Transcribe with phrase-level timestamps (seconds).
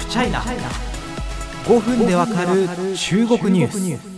[0.00, 2.66] フチャイナ5分でわかる
[2.96, 4.10] 中国ニュース。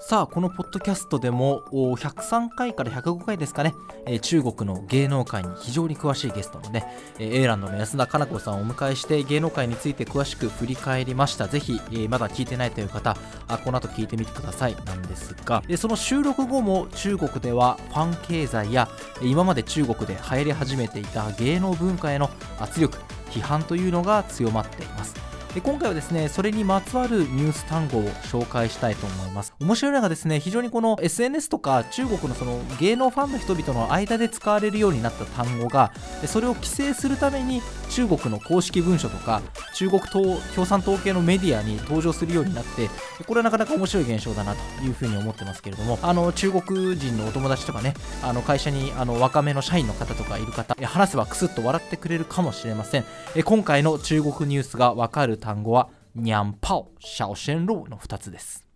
[0.00, 3.74] さあこのポッドキャストでも103回から105回ですかね、
[4.06, 6.86] え、中国の芸能界に非常に詳しいゲストのね、
[7.18, 11.46] えー、エーランドの安田かな子さんをお迎えして芸能界について詳しく振り返りました。
[11.46, 14.76] ぜひ、え、まだ聞いてないという方あこの後聞いてみてください。
[14.86, 18.88] なんですが、えその収録後も中国ではファン経済や
[19.20, 22.98] 今まで中国で流行り始めていた芸能文化への圧力
[23.30, 25.28] 批判というのが強まっています。
[25.54, 29.54] で今回はですねそれにまつわるニュース単語を紹介したいと思います。
[29.60, 35.92] 面白いのがですね非常にこの SNS とか中国のその芸能ファンの人々の間で使われるようになった単語が
[36.26, 39.42] それを規制するために中国の公式文書とか
[39.74, 42.88] 中国共産党系のメディアに登場するようになって
[43.26, 53.04] これはなかなか面白い現象だなというふうに思ってますけれどもあの中国人のお友達とかねあの会社にあの若めの社員の方とかいる方話せばクスッと笑ってくれるかもしれません
[53.44, 58.66] 今回の中国ニュースがわかる単語はニャンパオ、シャオシェンローの2つです。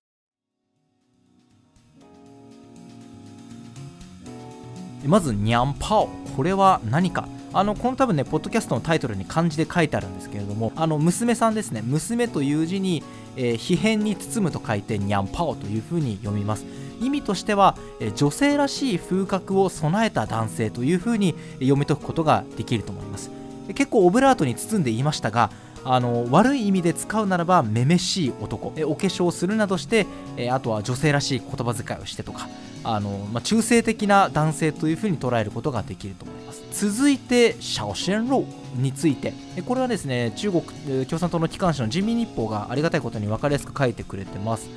[5.04, 6.08] まず、ニャンパオ。
[6.36, 7.26] これは何か？
[7.54, 13.02] あのこの多分ね、ポッドキャストのタイトルに漢字で書いてあるんですけれども、あの娘さんですね、娘という字に、
[13.36, 16.64] えー、皮変に包むと書いて、ニャンパオというふうに読みます。
[17.00, 23.30] 意味としては、えー、女性らしい風格を備えた男性というふうに読み解くことができると思います。
[23.74, 25.50] 結構オブラートに包んで言いましたが、
[25.84, 30.06] あの悪い意味で使うならばめめしい男お化粧するなどして
[30.50, 32.48] あとは女性らしい言葉遣いをしてとか
[32.84, 36.31] あの、まあ、中性的な男性というふうに捉えることができると思います
[36.72, 39.34] 続いてシャオシェンローについて。
[39.66, 40.62] これはですね中国
[41.06, 44.68] 共産党の機関紙の人民日報がありがたいことに分かりやすく書いてくれてます。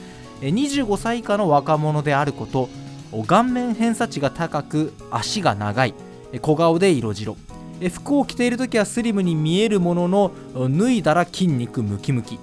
[0.42, 2.70] 25歳以下の若者であること
[3.26, 5.94] 顔面偏差値が高く足が長い。
[6.42, 7.38] 小顔で色白。
[7.94, 12.40] 服を着ている時はスリムに見えるものの脱いだら筋肉ムキムキ。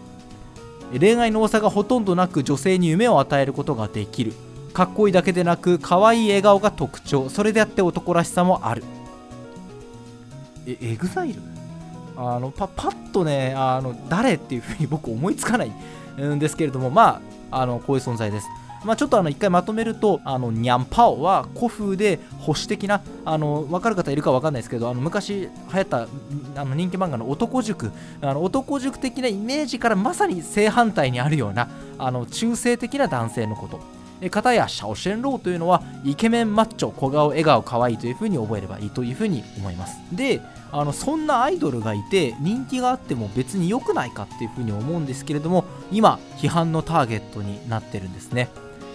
[0.99, 4.33] 恋愛の噂がほとんどなく女性に夢を与えることができる。
[4.73, 7.29] かっこいいだけでなく可愛い笑顔が特徴。
[7.29, 8.83] それであって男らしさもある。
[10.67, 11.41] え EXILE？
[12.17, 15.71] あのパパッとねあの誰っていうふうに僕思いつかない
[16.21, 18.47] んですけれどもまああのこういう存在です。
[18.85, 26.09] まあ、ちょっとあの一回まとめるとあのニャンパオは古風で保守的なあの分かる方いるか分かんないですけどあの昔流行った
[26.57, 27.93] あの人気漫画の男塾。
[28.21, 34.02] あの男塾的なイメージからまさに正反対にあるようなあの中性的な男性のこと。
[34.31, 39.99] 方やシャオシェンローというのはイケメンマッチョ小顔笑顔可愛いというふうに覚えればいいというふうに思います。
[40.13, 40.41] で
[40.71, 48.49] あのそんなアイドルがいて人気があっても別に良くないかっていうふうに思うんですけれども今批判のターゲットになってるんですね。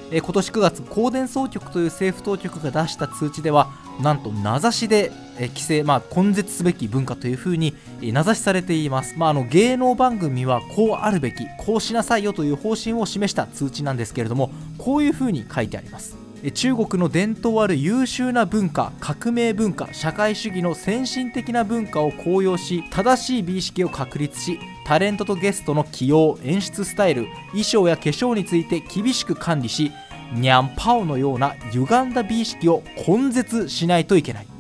[0.10, 3.70] え今年9月高電総局という政府当局が出した通知では
[4.02, 16.18] なんと名指しで、規制、まあ、根絶すべき文化というふうに、え名指しされています、まあ、あの芸能番組はこうあるべきこうしなさいよという方針を示した通知なんですけれどもこういうふうに書いてあります。
[16.54, 29.92] 中国の伝統ある優秀な文化革命文化社会主義の先進的な文化を高揚し正しい美意識を確立しタレントとゲストの起用演出スタイル衣装や化粧について厳しく管理し
[30.34, 34.57] ニャンパオのような歪んだ美意識を根絶しないといけない。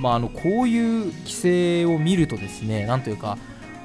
[0.00, 3.38] まあ、あのこういう規制を見るとですねなんというか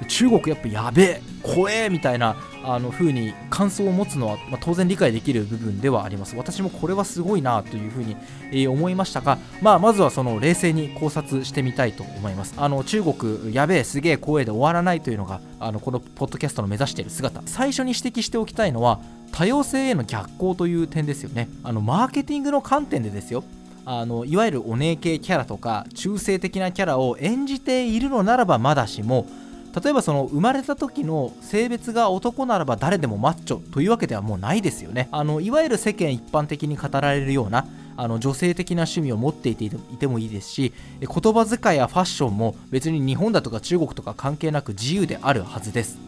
[0.08, 6.34] 中国やっぱやべえ怖えみたいなあの風に感想を持つのは、まあ、当然理解できる部分ではあります。
[6.34, 8.16] 私もこれはすごいなというふうに、
[8.50, 12.54] えー、思いましたが、まあ、まずはその冷静に考察してみたいと思います。
[12.56, 17.42] あの中国やべえすげえ光栄で終わらないというのがあのこのポッドキャストの目指している姿。
[17.46, 19.00] 最初に指摘しておきたいのは
[19.32, 21.48] 多様性への逆行という点ですよね。
[21.62, 23.44] あのマーケティングの観点でですよ。
[23.86, 29.26] あのいわゆるお姉系キャラとか中性的なキャラを演じているのならばまだしも
[29.82, 35.08] 例えばその生まれた時の性別が男ならば誰でもマッチョというわけではもうないですよね。
[35.10, 45.98] あのいわゆる世間一般的に語られるようなあの女性的な趣味を持っていてもいいですし言葉遣いやファッションも別に日本だとか中国とか関係なく自由であるはずです。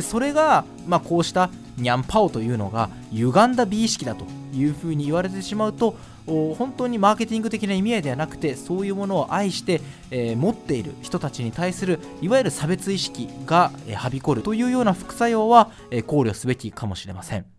[0.00, 1.48] それが、まあ、こうした
[1.78, 4.26] ニャンパオというのが歪んだ美意識だと
[4.56, 9.80] いうふうに言われてしまうと本当にマーケティング的な意味合いではなくてそういうものを愛して、
[10.10, 17.55] えー、持っている人たちに対するいわゆる差別意識が、えー、はびこるというような副作用は、えー、考慮すべきかもしれません。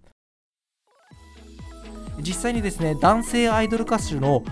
[2.19, 4.44] 実際にですね男性アイドル歌手の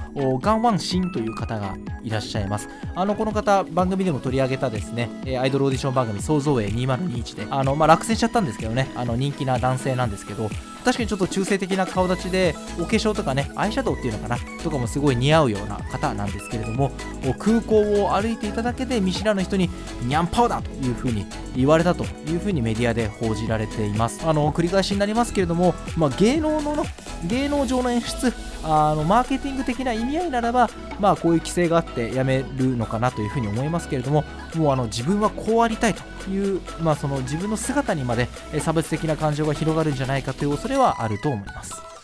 [0.41, 2.69] ガンワンシンという方がいらっしゃいます。
[2.95, 5.09] あのこの方番組でも取り上げたですね
[5.39, 10.49] アイドルオーディション番組創造営2021であの、まあ、落選しちゃったんですけどねあの人気な男性なんですけど
[10.85, 16.91] 確かにちょっと中性的な顔立ちでお化粧とかねアイシャドウっていうのかなとかもすごい似合うような方なんですけれども
[17.39, 19.69] 空港を歩いていただけで見知らぬ人に
[20.03, 21.25] ニャンパウだというふうに
[21.55, 24.27] 言われたというふうにメディアで報じられています。
[24.27, 26.85] あの繰り返しになりますけれども、まあ、芸能の
[27.27, 30.69] 芸能能上の演出あのマーケティング的な意味合いならば、
[30.99, 34.23] まあ、こういう規制があってやめるのかなというふうに思いますけれども
[34.55, 38.27] もうあの自分はこうありたいという、まあ、その自分の姿にまで
[38.59, 41.94] 差別的な感情が広がるんじゃないかという恐れはあると思います。